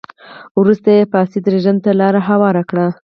[0.59, 2.87] وروسته یې فاسد رژیم ته لار هواره کړه.